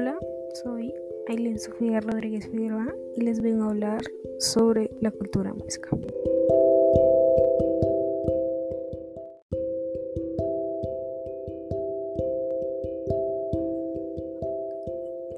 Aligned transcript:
Hola, 0.00 0.18
soy 0.54 0.94
Aileen 1.28 1.58
Sofía 1.58 2.00
Rodríguez 2.00 2.48
Figueroa 2.48 2.86
y 3.16 3.20
les 3.20 3.42
vengo 3.42 3.64
a 3.64 3.68
hablar 3.68 4.00
sobre 4.38 4.90
la 5.02 5.10
cultura 5.10 5.52
muisca. 5.52 5.90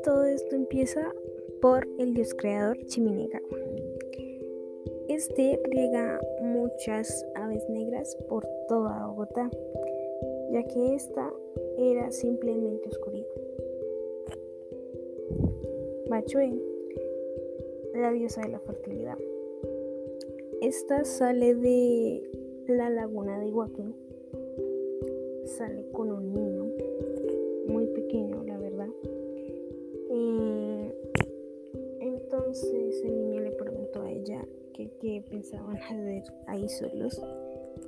Todo 0.05 0.27
esto 0.27 0.55
empieza 0.55 1.13
por 1.61 1.85
el 1.99 2.15
dios 2.15 2.33
creador 2.33 2.79
Chimineca. 2.87 3.43
Este 5.09 5.59
riega 5.65 6.21
muchas 6.41 7.27
aves 7.35 7.69
negras 7.69 8.17
por 8.29 8.47
toda 8.69 9.09
Bogotá, 9.09 9.51
ya 10.53 10.63
que 10.63 10.95
esta 10.95 11.33
era 11.79 12.13
simplemente 12.13 12.89
oscuridad. 12.91 13.22
Machue, 16.13 16.61
la 17.95 18.13
diosa 18.13 18.43
de 18.43 18.51
la 18.51 18.59
fertilidad. 18.59 19.17
Esta 20.61 21.05
sale 21.05 21.55
de 21.55 22.31
la 22.69 22.91
laguna 22.91 23.41
de 23.41 23.47
Iguaquén, 23.47 23.95
sale 25.47 25.87
con 25.91 26.13
un 26.13 26.35
niño 26.35 26.67
muy 27.67 27.87
pequeño, 27.87 28.45
la 28.45 28.59
verdad. 28.59 28.91
Eh, 30.11 30.95
entonces 32.01 33.03
el 33.07 33.17
niño 33.17 33.41
le 33.41 33.53
preguntó 33.53 34.03
a 34.03 34.11
ella 34.11 34.45
que, 34.75 35.23
pensaban 35.31 35.79
hacer 35.79 36.25
ahí 36.47 36.69
solos 36.69 37.23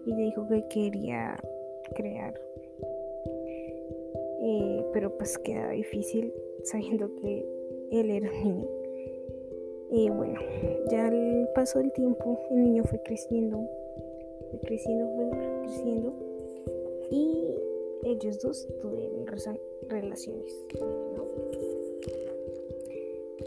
y 0.06 0.14
le 0.14 0.22
dijo 0.22 0.48
que 0.48 0.66
quería 0.68 1.38
crear 1.94 2.32
eh, 4.40 4.86
pero 4.94 5.14
pues 5.18 5.36
queda 5.38 5.70
difícil 5.70 6.32
sabiendo 6.62 7.14
que 7.16 7.53
él 8.00 8.10
era 8.10 8.30
niño. 8.30 8.68
Y 9.90 10.10
bueno 10.10 10.40
ya 10.90 11.08
al 11.08 11.48
paso 11.54 11.78
del 11.78 11.92
tiempo 11.92 12.40
el 12.50 12.62
niño 12.62 12.84
fue 12.84 13.00
creciendo 13.02 13.68
fue 14.50 14.60
creciendo 14.60 15.08
fue 15.14 15.30
creciendo. 15.62 16.14
Y 17.10 17.54
ellos 18.04 18.40
dos 18.40 18.66
tuvieron 18.80 19.26
relaciones 19.88 20.66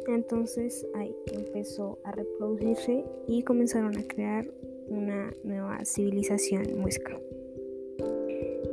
entonces 0.07 0.87
ahí 0.95 1.15
empezó 1.33 1.99
a 2.03 2.11
reproducirse 2.11 3.03
y 3.27 3.43
comenzaron 3.43 3.97
a 3.97 4.07
crear 4.07 4.49
una 4.87 5.33
nueva 5.43 5.83
civilización 5.85 6.79
muisca. 6.79 7.19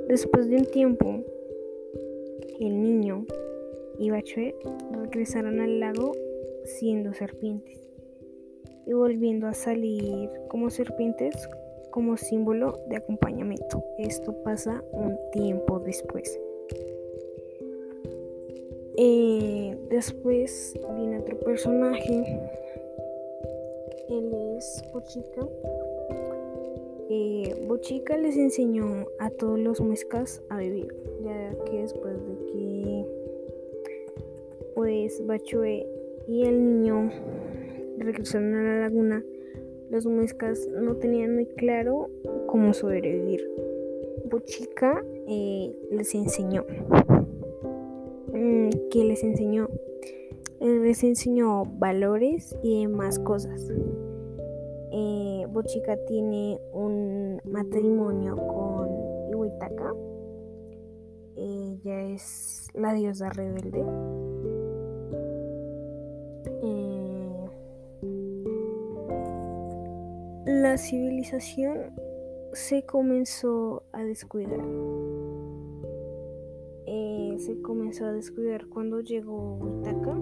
Después 0.08 0.48
de 0.48 0.56
un 0.56 0.66
tiempo, 0.66 1.24
el 2.60 2.82
niño 2.82 3.26
y 3.98 4.10
Bachue 4.10 4.54
regresaron 4.92 5.60
al 5.60 5.80
lago 5.80 6.12
siendo 6.64 7.12
serpientes 7.14 7.80
y 8.86 8.92
volviendo 8.92 9.46
a 9.46 9.54
salir 9.54 10.30
como 10.48 10.70
serpientes 10.70 11.48
como 11.90 12.16
símbolo 12.16 12.80
de 12.88 12.96
acompañamiento. 12.96 13.84
Esto 13.98 14.34
pasa 14.42 14.82
un 14.92 15.16
tiempo 15.32 15.78
después. 15.78 16.40
Eh, 18.96 19.76
después 19.90 20.74
viene 20.96 21.20
otro 21.20 21.38
personaje. 21.38 22.40
Él 24.08 24.34
es 24.56 24.82
Bochica. 24.92 25.48
Eh, 27.10 27.64
Bochica 27.68 28.16
les 28.16 28.36
enseñó 28.36 29.06
a 29.20 29.30
todos 29.30 29.58
los 29.58 29.80
muescas 29.80 30.42
a 30.48 30.58
vivir, 30.58 30.92
ya 31.22 31.54
que 31.64 31.82
después 31.82 32.14
de 32.26 32.46
que 32.46 32.93
pues 34.74 35.24
Bachue 35.26 35.86
y 36.26 36.44
el 36.44 36.64
niño 36.64 37.10
regresaron 37.98 38.54
a 38.54 38.62
la 38.62 38.80
laguna, 38.80 39.24
los 39.90 40.06
muescas 40.06 40.68
no 40.68 40.96
tenían 40.96 41.34
muy 41.34 41.46
claro 41.46 42.10
cómo 42.46 42.72
sobrevivir. 42.74 43.48
Bochica 44.30 45.04
eh, 45.28 45.72
les 45.90 46.14
enseñó. 46.14 46.64
Mm, 48.32 48.70
que 48.90 49.04
les 49.04 49.22
enseñó. 49.22 49.68
Les 50.60 51.04
enseñó 51.04 51.64
valores 51.64 52.56
y 52.62 52.80
demás 52.82 53.18
cosas. 53.18 53.70
Eh, 54.90 55.46
Bochica 55.50 55.96
tiene 56.06 56.58
un 56.72 57.40
matrimonio 57.44 58.36
con 58.36 58.88
Iwitaka. 59.30 59.94
Ella 61.36 62.02
es 62.10 62.68
la 62.74 62.94
diosa 62.94 63.28
rebelde. 63.30 63.84
La 70.74 70.78
civilización 70.78 71.92
se 72.52 72.84
comenzó 72.84 73.84
a 73.92 74.02
descuidar. 74.02 74.58
Se 77.38 77.62
comenzó 77.62 78.06
a 78.06 78.12
descuidar 78.12 78.66
cuando 78.66 79.00
llegó 79.00 79.60
Itaca, 79.78 80.18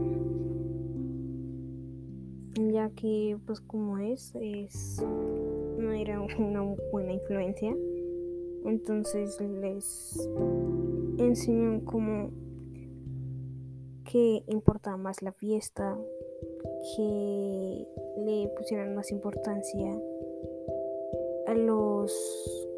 ya 2.71 2.91
que 2.91 3.39
pues 3.47 3.63
como 3.63 3.97
es, 3.97 4.35
es 4.43 5.03
no 5.79 5.91
era 5.93 6.21
una 6.21 6.75
buena 6.91 7.15
influencia, 7.15 7.75
entonces 8.67 9.41
les 9.41 10.29
enseñó 11.17 11.83
como 11.87 12.31
que 14.05 14.43
importaba 14.49 14.99
más 14.99 15.23
la 15.23 15.33
fiesta, 15.33 15.99
que 16.95 17.87
le 18.27 18.49
pusieran 18.55 18.95
más 18.95 19.11
importancia 19.13 19.99
los, 21.55 22.69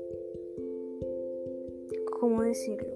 ¿cómo 2.20 2.42
decirlo? 2.42 2.94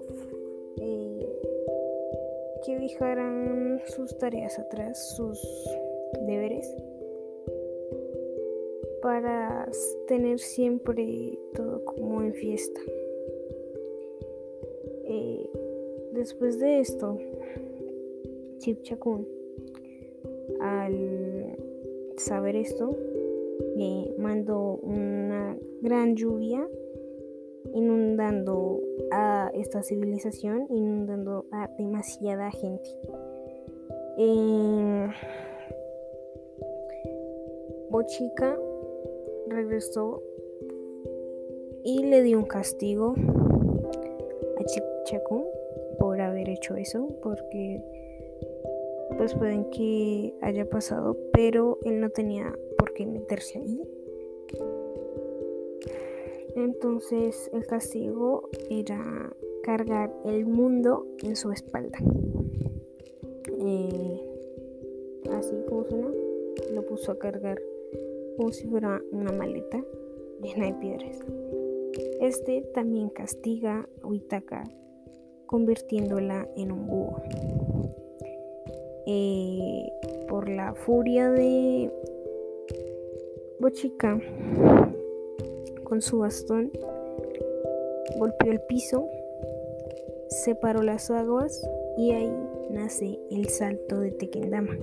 que 2.65 2.77
dejaran 2.77 3.81
sus 3.85 4.17
tareas 4.17 4.59
atrás, 4.59 5.15
sus 5.15 5.41
deberes, 6.27 6.75
para 9.01 9.69
tener 10.07 10.39
siempre 10.39 11.39
todo 11.55 11.83
como 11.85 12.21
en 12.21 12.33
fiesta. 12.33 12.81
Eh, 15.05 15.49
después 16.13 16.59
de 16.59 16.79
esto, 16.79 17.17
Chip 18.57 18.81
Chakun, 18.83 19.27
al 20.59 21.57
saber 22.17 22.55
esto, 22.55 22.95
le 23.75 24.13
mandó 24.17 24.79
una 24.83 25.57
gran 25.81 26.15
lluvia 26.15 26.67
inundando 27.73 28.81
a 29.11 29.51
esta 29.53 29.83
civilización, 29.83 30.67
inundando 30.69 31.45
a 31.51 31.69
demasiada 31.77 32.51
gente. 32.51 32.89
Eh, 34.17 35.07
Bochica 37.89 38.57
regresó 39.47 40.21
y 41.83 42.03
le 42.03 42.21
dio 42.21 42.37
un 42.37 42.45
castigo 42.45 43.15
a 44.57 44.63
Chipchakun 44.63 45.45
por 45.99 46.21
haber 46.21 46.49
hecho 46.49 46.75
eso, 46.75 47.07
porque 47.23 47.81
pues 49.17 49.33
pueden 49.33 49.69
que 49.69 50.33
haya 50.41 50.69
pasado, 50.69 51.17
pero 51.33 51.79
él 51.83 51.99
no 51.99 52.09
tenía 52.09 52.53
meterse 53.05 53.59
ahí. 53.59 53.81
Entonces 56.55 57.49
el 57.53 57.65
castigo 57.65 58.49
era 58.69 59.33
cargar 59.63 60.13
el 60.25 60.45
mundo 60.45 61.05
en 61.23 61.35
su 61.35 61.51
espalda. 61.51 61.99
Eh, 63.59 64.21
así 65.31 65.55
como 65.67 65.85
suena, 65.85 66.11
lo 66.73 66.85
puso 66.85 67.11
a 67.11 67.19
cargar 67.19 67.61
como 68.37 68.51
si 68.51 68.67
fuera 68.67 69.01
una 69.11 69.31
maleta 69.31 69.83
llena 70.41 70.65
de 70.67 70.73
piedras. 70.73 71.19
Este 72.21 72.61
también 72.73 73.09
castiga 73.09 73.87
a 74.01 74.07
Uitaka 74.07 74.63
convirtiéndola 75.45 76.47
en 76.55 76.71
un 76.71 76.87
búho. 76.87 77.21
Eh, 79.07 79.89
por 80.27 80.47
la 80.47 80.75
furia 80.75 81.31
de 81.31 81.91
Bochica, 83.59 84.17
con 85.83 86.01
su 86.01 86.19
bastón, 86.19 86.71
golpeó 88.17 88.51
el 88.51 88.61
piso, 88.61 89.09
separó 90.29 90.81
las 90.81 91.11
aguas 91.11 91.67
y 91.97 92.11
ahí 92.11 92.31
nace 92.69 93.19
el 93.29 93.49
salto 93.49 93.99
de 93.99 94.11
Tequendama. 94.11 94.77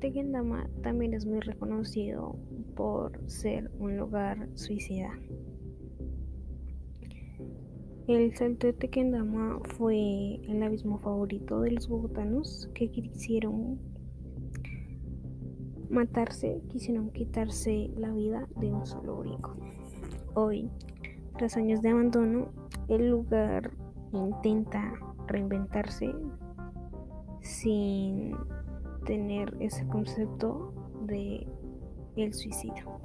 Salto 0.00 0.06
de 0.06 0.12
Tequendama 0.14 0.70
también 0.82 1.12
es 1.12 1.26
muy 1.26 1.40
reconocido 1.40 2.34
por 2.74 3.20
ser 3.28 3.70
un 3.78 3.98
lugar 3.98 4.48
suicida. 4.54 5.10
El 8.06 8.34
Salto 8.34 8.66
de 8.66 8.72
Tequendama 8.72 9.60
fue 9.76 10.36
el 10.48 10.62
abismo 10.62 10.98
favorito 11.00 11.60
de 11.60 11.72
los 11.72 11.86
bogotanos 11.86 12.70
que 12.72 12.90
quisieron 12.90 13.78
matarse, 15.90 16.62
quisieron 16.70 17.10
quitarse 17.10 17.90
la 17.94 18.10
vida 18.10 18.48
de 18.56 18.72
un 18.72 18.86
solo 18.86 19.18
brinco. 19.18 19.54
Hoy, 20.32 20.70
tras 21.36 21.58
años 21.58 21.82
de 21.82 21.90
abandono, 21.90 22.48
el 22.88 23.10
lugar 23.10 23.70
intenta 24.14 24.94
reinventarse 25.26 26.10
sin 27.42 28.34
tener 29.04 29.56
ese 29.60 29.86
concepto 29.86 30.72
de 31.06 31.46
el 32.16 32.34
suicidio. 32.34 33.00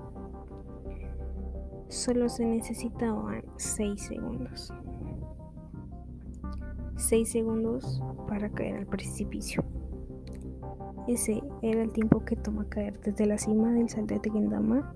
Solo 1.89 2.30
se 2.30 2.45
necesitaban 2.45 3.44
6 3.57 4.01
segundos. 4.01 4.74
6 6.95 7.31
segundos 7.31 8.01
para 8.27 8.50
caer 8.50 8.77
al 8.77 8.88
precipicio. 8.88 9.63
Ese 11.07 11.44
era 11.62 11.83
el 11.83 11.94
tiempo 11.94 12.25
que 12.25 12.36
toma 12.36 12.68
caer 12.68 13.00
desde 13.01 13.27
la 13.27 13.38
cima 13.38 13.71
del 13.71 13.89
Salto 13.89 14.15
de 14.15 14.19
Tequendama 14.19 14.95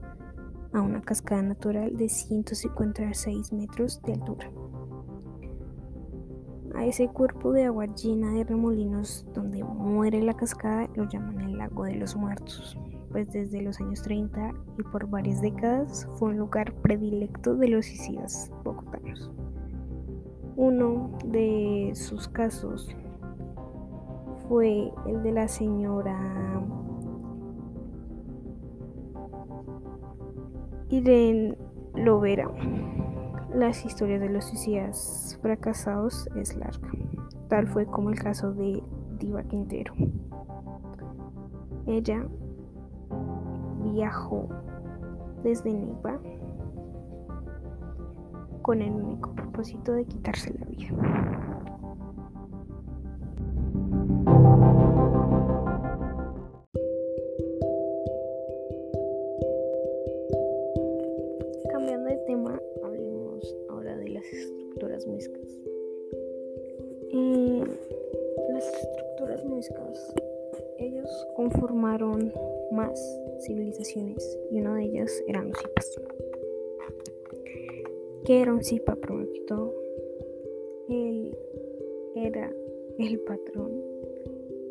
a 0.74 0.82
una 0.82 1.02
cascada 1.02 1.44
natural 1.44 1.96
de 1.98 2.10
156 2.10 3.54
metros 3.54 4.02
de 4.02 4.14
altura. 4.14 4.52
A 6.80 6.86
ese 6.86 7.10
cuerpo 7.10 7.52
de 7.52 7.66
agua 7.66 7.88
llena 7.88 8.32
de 8.32 8.46
remolinos 8.46 9.26
donde 9.34 9.66
muere 9.66 10.22
la 10.22 10.34
cascada 10.34 10.88
lo 10.96 11.10
llaman 11.10 11.42
el 11.42 11.58
lago 11.58 11.84
de 11.84 11.96
los 11.96 12.16
muertos, 12.16 12.78
pues 13.12 13.30
desde 13.34 13.62
los 13.62 13.82
años 13.82 14.02
30 14.02 14.54
y 14.78 14.84
por 14.84 15.10
varias 15.10 15.42
décadas 15.42 16.08
fue 16.14 16.30
un 16.30 16.38
lugar 16.38 16.74
predilecto 16.76 17.56
de 17.56 17.68
los 17.68 17.86
suicidas 17.86 18.50
bogotanos. 18.64 19.30
Uno 20.56 21.12
de 21.26 21.92
sus 21.96 22.30
casos 22.30 22.96
fue 24.48 24.90
el 25.06 25.22
de 25.22 25.32
la 25.34 25.50
señora 25.50 26.18
Irene 30.88 31.58
Lovera. 31.94 32.50
Las 33.54 33.84
historias 33.84 34.22
de 34.22 34.30
los 34.30 34.46
suicidas 34.46 35.38
fracasados 35.42 36.30
es 36.36 36.56
larga. 36.56 36.90
Tal 37.48 37.68
fue 37.68 37.86
como 37.88 38.12
el 38.12 38.20
caso 38.20 38.54
de 38.54 38.84
Diva 39.18 39.44
Quintero. 39.44 39.94
Ella 41.88 42.26
viajó 43.84 44.48
desde 45.44 45.74
Neiva 45.74 46.20
con 48.62 48.82
el 48.84 48.92
único 48.92 49.34
propósito 49.34 49.94
de 49.94 50.06
quitarse 50.06 50.54
la 50.54 50.66
vida. 50.66 51.19
Más 72.72 73.00
civilizaciones 73.46 74.40
y 74.52 74.60
una 74.60 74.76
de 74.76 74.84
ellas 74.84 75.24
eran 75.28 75.50
los 75.50 75.58
zipas. 75.58 76.00
¿Qué 78.26 78.42
era 78.42 78.54
un 78.54 78.64
zipa? 78.64 78.96
Primero 78.96 79.30
él 80.90 81.38
era 82.16 82.52
el 82.98 83.20
patrón, 83.20 83.72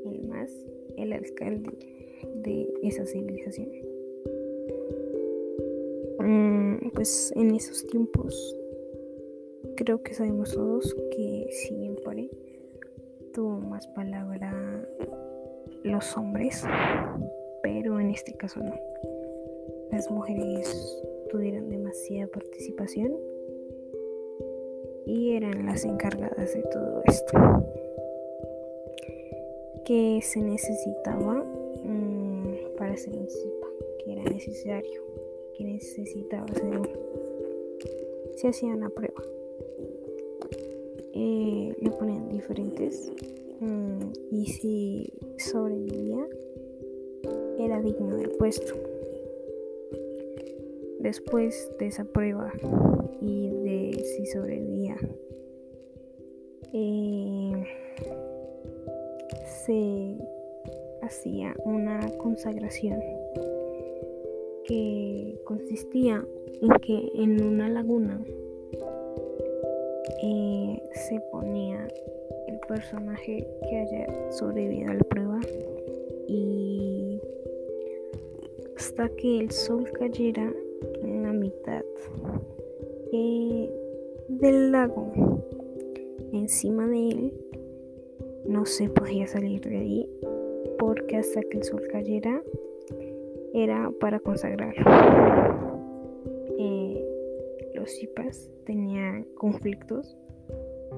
el 0.05 0.29
más, 0.29 0.53
el 0.97 1.13
alcalde 1.13 1.71
de 2.43 2.69
esa 2.83 3.07
civilización. 3.07 3.69
Mm, 6.19 6.91
pues 6.95 7.33
en 7.37 7.55
esos 7.55 7.87
tiempos 7.87 8.57
creo 9.77 10.03
que 10.03 10.15
sabemos 10.15 10.53
todos 10.53 10.95
que 11.13 11.47
siempre 11.51 12.29
tuvo 13.33 13.61
más 13.61 13.87
palabra 13.89 14.89
los 15.83 16.17
hombres, 16.17 16.65
pero 17.63 18.01
en 18.01 18.11
este 18.11 18.33
caso 18.35 18.61
no. 18.61 18.75
Las 19.91 20.11
mujeres 20.11 21.03
tuvieron 21.31 21.71
demasiada 21.71 22.27
participación 22.29 23.17
y 25.07 25.33
eran 25.33 25.65
las 25.65 25.85
encargadas 25.85 26.55
de 26.55 26.63
todo 26.65 27.03
esto. 27.07 27.39
Que 29.85 30.21
se 30.23 30.43
necesitaba 30.43 31.43
mm, 31.83 32.77
para 32.77 32.93
hacer 32.93 33.17
un 33.17 33.29
CIPA, 33.29 33.67
que 34.05 34.13
era 34.13 34.25
necesario, 34.25 35.03
que 35.57 35.65
necesitaba 35.65 36.45
hacer 36.45 36.81
Se 38.37 38.49
hacía 38.49 38.75
una 38.75 38.91
prueba. 38.91 39.23
Eh, 41.15 41.75
le 41.81 41.91
ponían 41.93 42.29
diferentes 42.29 43.11
mm, 43.61 44.13
y 44.31 44.47
si 44.47 45.13
sobrevivía 45.39 46.27
era 47.59 47.81
digno 47.81 48.17
del 48.17 48.31
puesto. 48.31 48.75
Después 51.01 51.71
de 51.79 51.87
esa 51.87 52.05
prueba 52.05 52.53
y 53.21 53.51
de 53.51 54.05
si 54.05 54.27
sobrevivía, 54.27 54.97
eh, 56.73 57.65
se 59.65 60.17
hacía 61.03 61.55
una 61.65 62.01
consagración 62.19 63.01
que 64.65 65.41
consistía 65.45 66.25
en 66.61 66.71
que 66.81 67.11
en 67.15 67.43
una 67.43 67.69
laguna 67.69 68.21
eh, 70.23 70.83
se 70.93 71.21
ponía 71.31 71.89
el 72.49 72.59
personaje 72.67 73.47
que 73.69 73.77
haya 73.77 74.31
sobrevivido 74.31 74.91
a 74.91 74.95
la 74.95 75.05
prueba 75.05 75.28
y 76.29 77.21
hasta 78.77 79.09
que 79.09 79.41
el 79.41 79.51
sol 79.51 79.91
cayera 79.93 80.53
en 81.03 81.23
la 81.23 81.33
mitad 81.33 81.83
eh, 83.13 83.71
del 84.29 84.71
lago 84.71 85.11
encima 86.33 86.87
de 86.87 87.09
él 87.09 87.33
no 88.47 88.67
se 88.67 88.89
podía 88.91 89.27
salir 89.27 89.63
de 89.63 89.79
ahí 89.79 90.11
porque 90.79 91.17
hasta 91.17 91.41
que 91.43 91.59
el 91.59 91.65
sol 91.65 91.83
cayera 91.91 92.43
era 93.55 93.91
para 93.99 94.21
consagrarlo 94.21 94.85
eh, 96.59 97.05
los 97.75 97.91
zipas 97.91 98.51
tenían 98.65 99.25
conflictos 99.37 100.17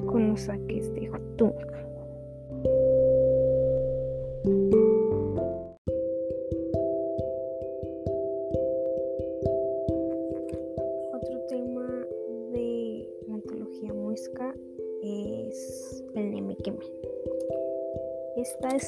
con 0.06 0.28
los 0.28 0.40
saques 0.40 0.92
de 0.94 1.08
Jotun. 1.08 1.52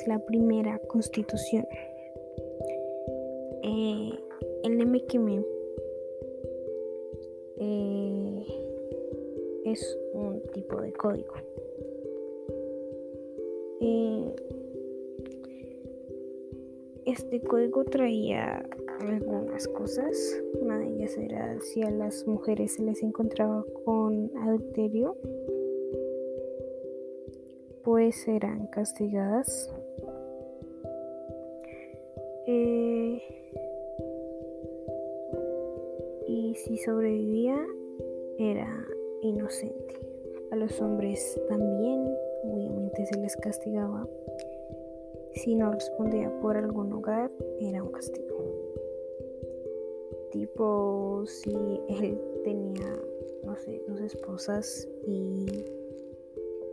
La 0.06 0.18
primera 0.18 0.78
constitución. 0.88 1.66
Eh, 3.62 4.10
el 4.64 4.76
Nemequeme 4.76 5.44
eh, 7.58 8.46
es 9.64 9.98
un 10.12 10.42
tipo 10.52 10.80
de 10.80 10.92
código. 10.92 11.34
Eh, 13.80 14.34
este 17.06 17.40
código 17.40 17.84
traía 17.84 18.64
algunas 19.00 19.66
cosas. 19.68 20.42
Una 20.60 20.78
de 20.78 20.86
ellas 20.86 21.16
era 21.18 21.60
si 21.60 21.82
a 21.82 21.90
las 21.90 22.26
mujeres 22.26 22.74
se 22.74 22.82
les 22.82 23.02
encontraba 23.02 23.64
con 23.84 24.30
adulterio, 24.38 25.16
pues 27.84 28.26
eran 28.28 28.66
castigadas. 28.68 29.72
Eh, 32.54 33.22
y 36.28 36.54
si 36.54 36.76
sobrevivía, 36.76 37.56
era 38.38 38.86
inocente. 39.22 39.98
A 40.50 40.56
los 40.56 40.78
hombres 40.82 41.40
también, 41.48 42.14
obviamente, 42.44 43.06
se 43.06 43.18
les 43.20 43.36
castigaba. 43.36 44.06
Si 45.32 45.54
no 45.54 45.72
respondía 45.72 46.30
por 46.40 46.58
algún 46.58 46.92
hogar, 46.92 47.30
era 47.58 47.82
un 47.82 47.90
castigo. 47.90 48.36
Tipo, 50.30 51.24
si 51.24 51.54
él 51.88 52.20
tenía, 52.44 53.00
no 53.44 53.56
sé, 53.56 53.82
dos 53.88 54.00
esposas 54.00 54.86
y 55.06 55.46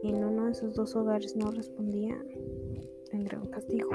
en 0.03 0.25
uno 0.25 0.45
de 0.45 0.51
esos 0.51 0.73
dos 0.75 0.93
hogares 0.97 1.37
no 1.37 1.51
respondía, 1.51 2.21
tendría 3.09 3.39
un 3.39 3.47
castigo. 3.47 3.89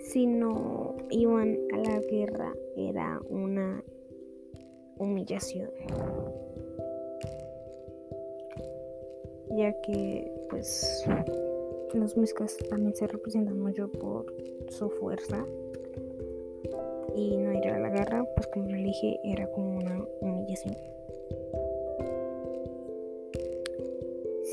Si 0.00 0.26
no 0.26 0.96
iban 1.10 1.56
a 1.72 1.76
la 1.76 2.00
guerra, 2.00 2.52
era 2.76 3.20
una 3.30 3.84
humillación. 4.98 5.70
Ya 9.50 9.80
que, 9.82 10.28
pues, 10.50 11.04
los 11.94 12.16
mezclas 12.16 12.56
también 12.68 12.96
se 12.96 13.06
representan 13.06 13.60
mucho 13.60 13.88
por 13.88 14.26
su 14.70 14.90
fuerza 14.90 15.46
y 17.14 17.36
no 17.36 17.52
ir 17.52 17.68
a 17.68 17.78
la 17.78 17.90
guerra, 17.90 18.26
pues 18.34 18.48
como 18.48 18.66
le 18.66 18.78
dije, 18.78 19.20
era 19.22 19.48
como 19.52 19.76
una 19.76 20.04
humillación. 20.20 20.97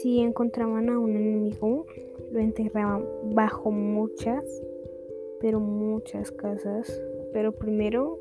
Si 0.06 0.20
encontraban 0.20 0.88
a 0.92 1.00
un 1.00 1.16
enemigo, 1.16 1.88
lo 2.32 2.40
enterraban 2.40 3.08
bajo 3.34 3.72
muchas, 3.72 4.46
pero 5.42 5.60
muchas 5.60 6.32
casas, 6.32 7.02
pero 7.34 7.52
primero 7.52 8.20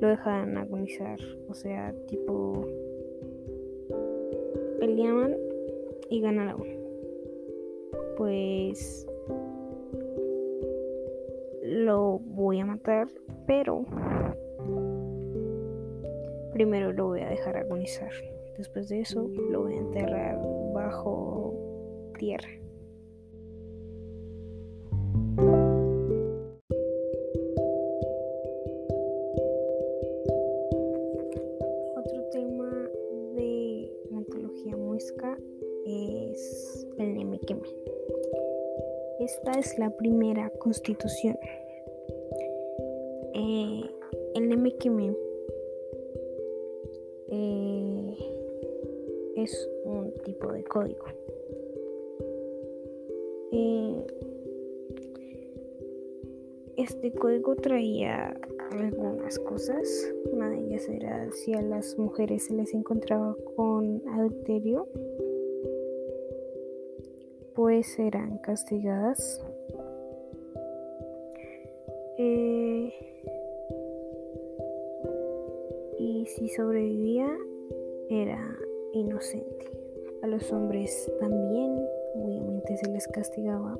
lo 0.00 0.08
dejaban 0.08 0.58
agonizar, 0.58 1.20
o 1.48 1.54
sea, 1.54 1.94
tipo 2.08 2.66
peleaban 4.80 5.36
y 6.10 6.20
ganaban. 6.20 6.80
Pues 8.16 9.06
lo 11.62 12.18
voy 12.18 12.58
a 12.58 12.66
matar, 12.66 13.06
pero 13.46 13.84
primero 16.52 16.92
lo 16.92 17.06
voy 17.06 17.20
a 17.20 17.28
dejar 17.28 17.56
agonizar. 17.56 18.33
Después 18.56 18.88
de 18.88 19.00
eso 19.00 19.28
lo 19.50 19.62
voy 19.62 19.74
a 19.74 19.78
enterrar 19.78 20.40
bajo 20.72 21.54
tierra. 22.18 22.48
Otro 31.96 32.28
tema 32.30 32.90
de 33.34 33.90
la 34.10 34.18
antología 34.18 34.76
muisca 34.76 35.36
es 35.86 36.86
el 36.98 37.14
Nemequeme. 37.14 37.68
Esta 39.18 39.58
es 39.58 39.78
la 39.78 39.90
primera 39.90 40.50
constitución. 40.58 41.36
Eh, 43.34 43.82
el 44.34 44.48
Nemequeme 44.48 45.16
eh, 47.28 47.73
es 49.44 49.70
un 49.84 50.12
tipo 50.24 50.50
de 50.52 50.64
código. 50.64 51.04
Eh, 53.52 54.06
este 56.76 57.12
código 57.12 57.54
traía 57.56 58.36
algunas 58.72 59.38
cosas. 59.38 60.12
Una 60.32 60.50
de 60.50 60.58
ellas 60.58 60.88
era 60.88 61.30
si 61.32 61.52
a 61.52 61.62
las 61.62 61.96
mujeres 61.98 62.46
se 62.46 62.54
les 62.54 62.74
encontraba 62.74 63.36
con 63.54 64.02
adulterio, 64.08 64.88
pues 67.54 67.98
eran 67.98 68.38
castigadas. 68.38 69.44
Eh, 72.16 72.92
y 75.98 76.26
si 76.26 76.48
sobrevivía, 76.48 77.28
era 78.08 78.56
inocente. 78.94 79.70
A 80.22 80.26
los 80.26 80.50
hombres 80.52 81.10
también, 81.20 81.86
obviamente, 82.14 82.76
se 82.76 82.88
les 82.90 83.06
castigaba. 83.08 83.78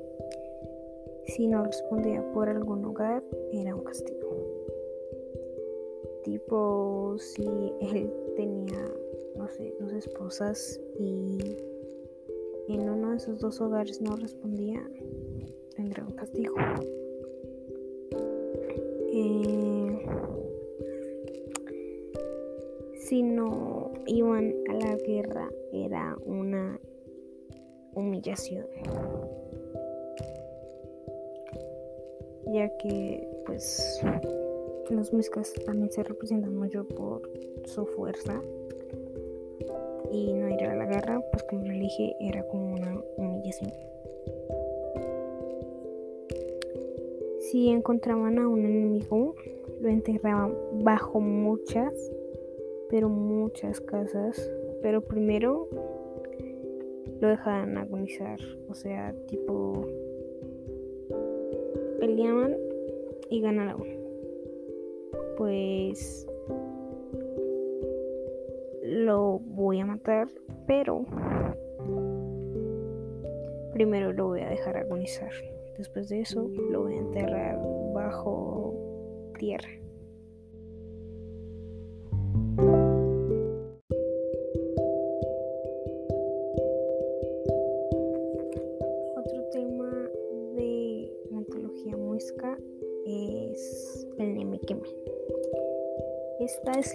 Si 1.25 1.47
no 1.47 1.63
respondía 1.63 2.23
por 2.33 2.49
algún 2.49 2.85
hogar, 2.85 3.23
era 3.51 3.75
un 3.75 3.83
castigo. 3.83 4.29
Tipo, 6.23 7.15
si 7.17 7.43
él 7.81 8.11
tenía, 8.35 8.91
no 9.35 9.47
sé, 9.49 9.73
dos 9.79 9.93
esposas 9.93 10.79
y 10.99 11.37
en 12.67 12.89
uno 12.89 13.11
de 13.11 13.17
esos 13.17 13.39
dos 13.39 13.61
hogares 13.61 14.01
no 14.01 14.15
respondía, 14.15 14.81
tendría 15.75 16.03
un 16.03 16.13
castigo. 16.13 16.55
Eh, 19.11 20.05
si 22.97 23.23
no 23.23 23.84
iban 24.07 24.53
a 24.69 24.73
la 24.73 24.95
guerra, 24.97 25.49
era 25.71 26.17
una 26.25 26.79
humillación. 27.93 28.65
Ya 32.53 32.69
que, 32.77 33.27
pues, 33.45 34.01
los 34.89 35.11
mezclas 35.13 35.53
también 35.65 35.91
se 35.91 36.03
representan 36.03 36.55
mucho 36.55 36.87
por 36.87 37.21
su 37.65 37.85
fuerza 37.85 38.41
y 40.11 40.33
no 40.33 40.49
ir 40.49 40.63
a 40.65 40.75
la 40.75 40.85
guerra, 40.85 41.21
pues 41.31 41.43
como 41.43 41.63
le 41.63 41.79
dije, 41.79 42.15
era 42.19 42.43
como 42.47 42.73
una 42.73 43.01
humillación. 43.17 43.71
Si 47.39 47.69
encontraban 47.69 48.39
a 48.39 48.47
un 48.47 48.65
enemigo, 48.65 49.35
lo 49.81 49.89
enterraban 49.89 50.53
bajo 50.83 51.19
muchas, 51.19 51.93
pero 52.95 53.09
muchas 53.09 53.81
casas, 53.81 54.49
pero 54.81 55.01
primero 55.01 55.67
lo 57.19 57.27
dejaban 57.27 57.77
agonizar, 57.77 58.39
o 58.69 58.73
sea, 58.73 59.13
tipo 59.27 59.85
peleaban 61.99 62.55
y 63.29 63.41
ganaban. 63.41 63.89
Pues 65.35 66.25
lo 68.81 69.39
voy 69.39 69.81
a 69.81 69.85
matar, 69.85 70.29
pero 70.65 71.03
primero 73.73 74.13
lo 74.13 74.27
voy 74.27 74.39
a 74.39 74.49
dejar 74.51 74.77
agonizar. 74.77 75.33
Después 75.77 76.07
de 76.07 76.21
eso 76.21 76.49
lo 76.71 76.83
voy 76.83 76.93
a 76.93 76.99
enterrar 76.99 77.59
bajo 77.93 78.73
tierra. 79.37 79.84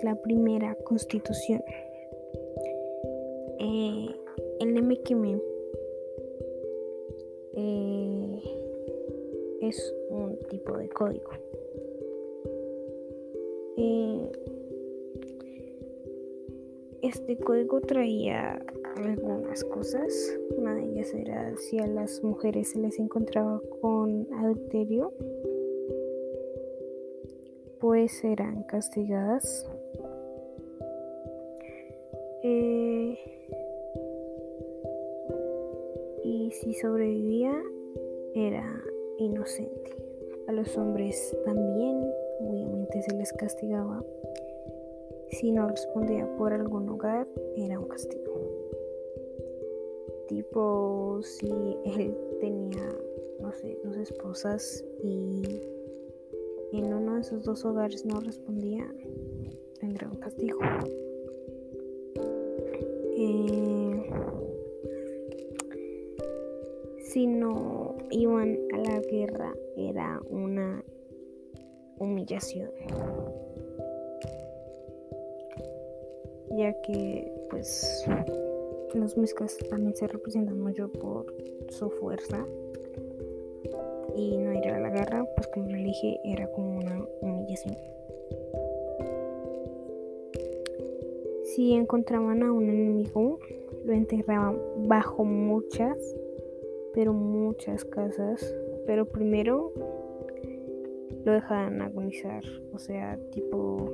La 0.02 0.14
primera 0.16 0.74
constitución. 0.84 1.62
Eh, 3.58 4.06
el 4.60 4.74
Nemequeme 4.74 5.40
eh, 7.54 8.42
es 9.60 9.94
un 10.08 10.38
tipo 10.48 10.76
de 10.76 10.88
código. 10.88 11.30
Eh, 13.76 14.30
este 17.02 17.36
código 17.38 17.80
traía 17.80 18.64
algunas 18.96 19.64
cosas. 19.64 20.38
Una 20.56 20.74
de 20.74 20.84
ellas 20.84 21.14
era 21.14 21.56
si 21.56 21.78
a 21.78 21.86
las 21.86 22.22
mujeres 22.22 22.70
se 22.70 22.78
les 22.78 22.98
encontraba 22.98 23.60
con 23.80 24.26
adulterio, 24.34 25.12
pues 27.80 28.22
eran 28.24 28.62
castigadas. 28.64 29.68
A 40.48 40.52
los 40.52 40.76
hombres 40.76 41.34
también, 41.46 42.12
obviamente, 42.40 43.00
se 43.00 43.14
les 43.16 43.32
castigaba. 43.32 44.04
Si 45.30 45.50
no 45.50 45.66
respondía 45.66 46.28
por 46.36 46.52
algún 46.52 46.86
hogar, 46.90 47.26
era 47.56 47.78
un 47.78 47.88
castigo. 47.88 48.34
Tipo, 50.28 51.20
si 51.22 51.48
él 51.86 52.14
tenía, 52.38 52.94
no 53.40 53.50
sé, 53.52 53.78
dos 53.82 53.96
esposas 53.96 54.84
y 55.02 55.42
en 56.72 56.92
uno 56.92 57.14
de 57.14 57.22
esos 57.22 57.42
dos 57.42 57.64
hogares 57.64 58.04
no 58.04 58.20
respondía, 58.20 58.86
tendría 59.80 60.08
un 60.08 60.18
castigo. 60.18 60.58
Eh, 63.16 64.10
si 66.98 67.26
no 67.26 67.89
iban 68.10 68.58
a 68.72 68.78
la 68.78 69.00
guerra 69.00 69.54
era 69.76 70.20
una 70.28 70.84
humillación. 71.98 72.70
Ya 76.56 76.72
que 76.82 77.32
pues 77.50 78.04
los 78.94 79.16
muiscas 79.16 79.56
también 79.68 79.94
se 79.94 80.08
representan 80.08 80.60
mucho 80.60 80.90
por 80.90 81.26
su 81.68 81.90
fuerza. 81.90 82.44
Y 84.16 84.36
no 84.36 84.52
ir 84.52 84.68
a 84.68 84.80
la 84.80 84.90
guerra 84.90 85.24
pues 85.36 85.46
como 85.48 85.68
le 85.68 85.84
dije 85.84 86.18
era 86.24 86.50
como 86.52 86.78
una 86.78 87.04
humillación. 87.20 87.76
Si 91.44 91.72
encontraban 91.72 92.42
a 92.42 92.52
un 92.52 92.68
enemigo 92.68 93.38
lo 93.84 93.92
enterraban 93.92 94.58
bajo 94.88 95.24
muchas 95.24 95.96
pero 96.94 97.12
muchas 97.12 97.84
casas. 97.84 98.54
Pero 98.86 99.06
primero 99.06 99.72
lo 101.24 101.32
dejaban 101.32 101.82
agonizar, 101.82 102.42
o 102.72 102.78
sea, 102.78 103.18
tipo 103.30 103.90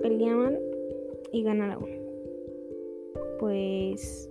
peleaban 0.00 0.58
y 1.32 1.42
ganaban. 1.42 1.90
Pues 3.38 4.30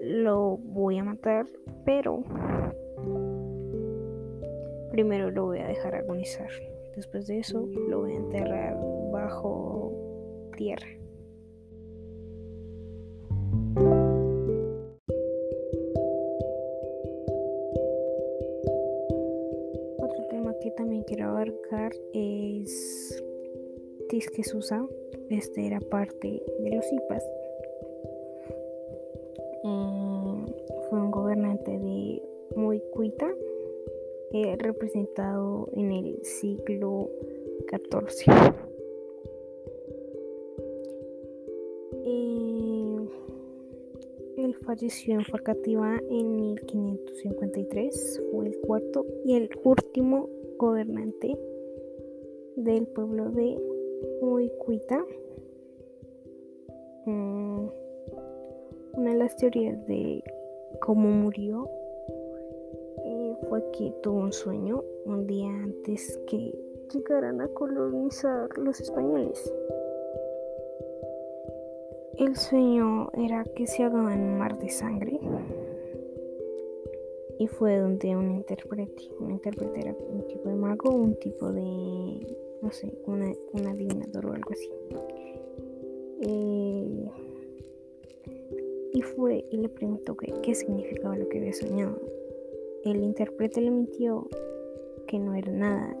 lo 0.00 0.58
voy 0.58 0.98
a 0.98 1.04
matar, 1.04 1.46
pero 1.84 2.22
primero 4.90 5.30
lo 5.30 5.46
voy 5.46 5.60
a 5.60 5.68
dejar 5.68 5.94
agonizar. 5.94 6.50
Después 6.96 7.26
de 7.26 7.38
eso 7.38 7.66
lo 7.88 8.00
voy 8.02 8.12
a 8.12 8.16
enterrar 8.16 8.76
bajo 9.10 9.92
tierra. 10.56 11.03
Es 22.14 23.22
Tisquesusa. 24.08 24.86
Este 25.28 25.66
era 25.66 25.78
parte 25.80 26.42
de 26.60 26.70
los 26.70 26.90
Ipas. 26.90 27.24
Mm, 29.62 30.46
fue 30.88 31.00
un 31.00 31.10
gobernante 31.10 31.70
de 31.70 32.22
muy 32.56 32.80
cuita, 32.92 33.30
eh, 34.32 34.56
representado 34.58 35.68
en 35.74 35.92
el 35.92 36.24
siglo 36.24 37.10
XIV. 37.68 38.32
Eh, 42.06 43.08
él 44.38 44.54
falleció 44.64 45.14
en 45.14 45.24
Facativa 45.26 46.00
en 46.08 46.36
1553, 46.36 48.22
fue 48.32 48.46
el 48.46 48.58
cuarto 48.60 49.04
y 49.26 49.36
el 49.36 49.50
último 49.62 50.33
gobernante 50.58 51.36
del 52.56 52.86
pueblo 52.88 53.30
de 53.30 53.58
Huicuita. 54.20 55.04
Mm, 57.06 57.66
una 58.94 59.10
de 59.12 59.18
las 59.18 59.36
teorías 59.36 59.86
de 59.86 60.22
cómo 60.80 61.08
murió 61.08 61.68
eh, 63.04 63.36
fue 63.48 63.62
que 63.72 63.92
tuvo 64.02 64.20
un 64.20 64.32
sueño 64.32 64.82
un 65.04 65.26
día 65.26 65.48
antes 65.48 66.18
que 66.26 66.56
llegaran 66.92 67.40
a 67.40 67.48
colonizar 67.48 68.56
los 68.56 68.80
españoles. 68.80 69.52
El 72.18 72.36
sueño 72.36 73.10
era 73.14 73.44
que 73.56 73.66
se 73.66 73.82
ahogaba 73.82 74.14
un 74.14 74.38
mar 74.38 74.56
de 74.58 74.68
sangre 74.68 75.18
y 77.44 77.46
fue 77.46 77.76
donde 77.76 78.16
un 78.16 78.30
intérprete, 78.30 79.10
un 79.20 79.32
intérprete 79.32 79.80
era 79.80 79.94
un 80.08 80.26
tipo 80.26 80.48
de 80.48 80.54
mago, 80.54 80.90
un 80.90 81.14
tipo 81.16 81.52
de 81.52 82.26
no 82.62 82.70
sé, 82.72 82.90
una, 83.06 83.30
un 83.52 83.66
adivinador 83.66 84.24
o 84.24 84.32
algo 84.32 84.50
así. 84.50 84.70
Eh, 86.22 87.10
y 88.94 89.02
fue 89.02 89.44
y 89.50 89.58
le 89.58 89.68
preguntó 89.68 90.16
qué, 90.16 90.32
qué 90.42 90.54
significaba 90.54 91.18
lo 91.18 91.28
que 91.28 91.36
había 91.36 91.52
soñado. 91.52 92.00
El 92.82 93.02
intérprete 93.02 93.60
le 93.60 93.70
mintió 93.70 94.26
que 95.06 95.18
no 95.18 95.34
era 95.34 95.52
nada, 95.52 95.94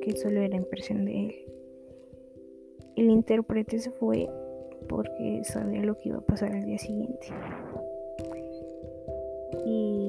que 0.00 0.16
solo 0.16 0.40
era 0.40 0.56
impresión 0.56 1.04
de 1.04 1.26
él. 1.26 1.34
El 2.96 3.10
intérprete 3.10 3.78
se 3.78 3.90
fue 3.90 4.26
porque 4.88 5.42
sabía 5.44 5.82
lo 5.82 5.98
que 5.98 6.08
iba 6.08 6.18
a 6.18 6.22
pasar 6.22 6.52
al 6.52 6.64
día 6.64 6.78
siguiente. 6.78 7.26
Y 9.64 10.05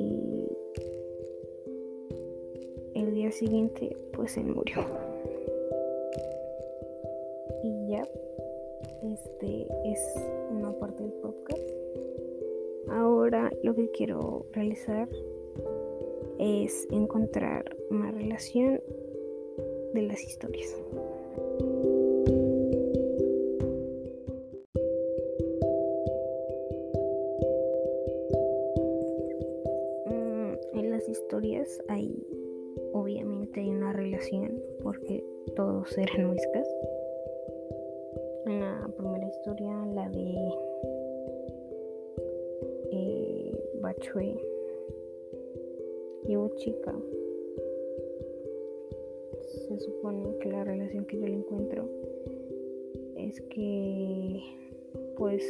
siguiente 3.32 3.96
pues 4.13 4.38
él 4.38 4.48
murió. 4.48 4.86
este 9.04 9.68
es 9.86 10.16
una 10.52 10.72
parte 10.80 11.04
del 11.04 11.13
podcast. 11.13 11.70
Ahora 12.90 13.52
lo 13.63 13.76
que 13.76 13.90
quiero 13.92 14.46
realizar 14.54 15.08
es 16.40 16.88
encontrar 16.92 17.76
una 17.90 18.12
relación 18.12 18.82
de 19.94 20.02
las 20.04 20.24
historias. 20.24 20.76
Mm, 30.06 30.78
en 30.78 30.92
las 30.92 31.08
historias 31.10 31.82
hay 31.88 32.37
obviamente 33.00 33.60
hay 33.60 33.70
una 33.70 33.94
relación 33.94 34.62
porque 34.84 35.24
todos 35.56 35.98
eran 35.98 36.28
muiscas 36.28 36.68
la 38.46 38.90
primera 38.98 39.28
historia, 39.28 39.86
la 39.94 40.10
de 40.10 40.36
eh, 42.92 43.70
Bachue 43.82 44.40
y 46.28 46.38
Uchika. 46.38 46.96
Se 49.68 49.80
supone 49.80 50.38
que 50.40 50.50
la 50.50 50.64
relación 50.64 51.06
que 51.06 51.20
yo 51.20 51.28
le 51.28 51.34
encuentro 51.34 51.90
es 53.18 53.42
que 53.42 54.42
pues 55.18 55.44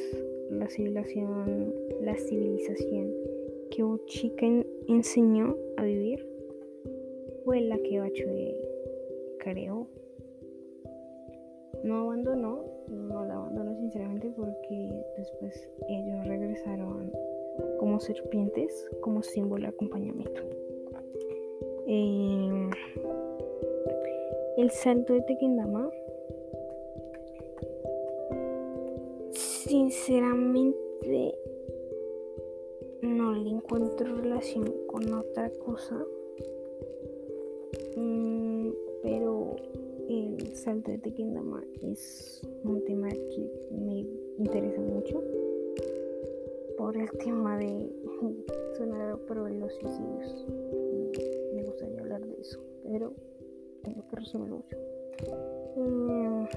la 0.50 0.68
civilización, 0.70 1.74
la 2.02 2.16
civilización 2.18 3.14
que 3.70 3.84
Uchika 3.84 4.46
enseñó 4.88 5.56
a 5.78 5.84
vivir 5.84 6.37
la 7.56 7.78
que 7.78 8.00
Bachue 8.00 8.56
creó. 9.40 9.88
No 11.84 12.00
abandonó, 12.00 12.66
no 12.90 13.26
la 13.26 13.36
abandono 13.36 13.74
sinceramente 13.76 14.32
porque 14.36 15.06
después 15.18 15.70
ellos 15.88 16.28
regresaron 16.28 17.12
como 17.80 18.00
serpientes 18.00 18.90
como 19.00 19.24
símbolo 19.24 19.64
de 19.64 19.70
acompañamiento. 19.70 20.42
Eh, 21.88 22.70
el 24.58 24.70
salto 24.72 25.14
de 25.14 25.22
Tequendama 25.22 25.90
sinceramente 29.32 31.36
no 33.02 33.34
le 33.34 33.52
encuentro 33.52 34.18
relación 34.18 34.74
con 34.88 35.14
otra 35.14 35.50
cosa 35.52 36.04
el 40.68 40.74
salto 40.74 40.92
de 40.92 40.98
Tequendama 40.98 41.64
es 41.82 42.42
un 42.66 42.84
tema 42.84 43.08
que 43.10 43.50
me 43.72 44.06
interesa 44.38 44.82
mucho 44.82 45.24
por 46.78 46.98
el 46.98 47.10
tema 47.20 47.58
de 47.58 47.90
sonar 48.78 49.18
pero 49.30 49.48
los 49.48 49.74
suicidios 49.76 50.46
me 51.56 51.64
gustaría 51.64 52.02
hablar 52.02 52.22
de 52.26 52.42
eso 52.42 52.60
pero 52.84 53.14
tengo 53.84 54.06
que 54.10 54.16
resumir 54.18 54.50
mucho. 54.50 54.78
Eh, 55.78 56.50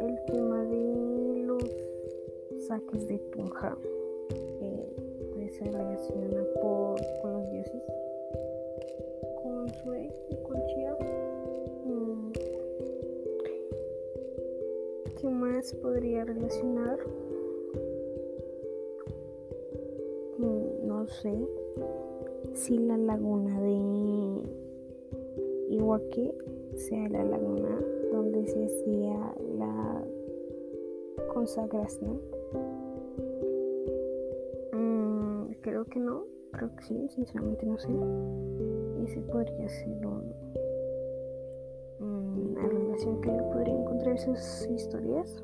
el 0.00 0.24
tema 0.26 0.64
de 0.66 1.42
los 1.46 1.64
saques 2.68 3.08
de 3.08 3.18
Tunja 3.32 3.76
eh, 4.60 4.96
pues 5.34 5.56
se 5.56 5.64
relaciona 5.64 6.44
por, 6.60 7.00
con 7.22 7.32
los 7.32 7.50
dioses 7.50 7.97
¿Qué 15.68 15.74
más 15.74 15.82
podría 15.82 16.24
relacionar? 16.24 16.98
Mm, 20.38 20.86
no 20.86 21.06
sé. 21.08 21.46
Si 22.54 22.78
la 22.78 22.96
laguna 22.96 23.60
de 23.60 24.42
Iguaque 25.68 26.34
sea 26.74 27.08
la 27.10 27.24
laguna 27.24 27.80
donde 28.12 28.46
se 28.46 28.64
hacía 28.64 29.34
la 29.58 30.04
consagración. 31.34 32.20
Mm, 34.72 35.52
creo 35.60 35.84
que 35.84 35.98
no, 36.00 36.24
creo 36.52 36.74
que 36.76 36.82
sí, 36.84 37.08
sinceramente 37.10 37.66
no 37.66 37.78
sé. 37.78 37.90
Ese 39.04 39.20
podría 39.20 39.68
ser 39.68 40.06
una 42.00 42.68
relación 42.68 43.20
que 43.20 43.30
podría 43.52 43.74
encontrar 43.74 44.18
sus 44.18 44.66
historias. 44.70 45.42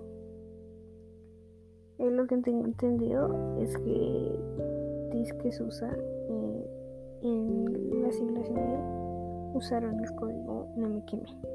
Lo 2.11 2.27
que 2.27 2.37
tengo 2.39 2.65
entendido 2.65 3.57
es 3.59 3.77
que 3.79 4.39
dice 5.11 5.37
que 5.39 5.53
se 5.53 5.63
usa 5.63 5.91
eh, 6.29 6.71
en 7.23 8.03
la 8.03 8.13
civilización 8.13 9.55
usaron 9.55 9.99
el 10.01 10.15
código 10.15 10.69
Namekime. 10.77 11.54